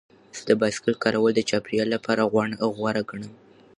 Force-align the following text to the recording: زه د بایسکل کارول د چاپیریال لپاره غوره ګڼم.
زه 0.35 0.41
د 0.49 0.51
بایسکل 0.61 0.93
کارول 1.03 1.31
د 1.35 1.41
چاپیریال 1.49 1.89
لپاره 1.95 2.21
غوره 2.77 3.01
ګڼم. 3.09 3.33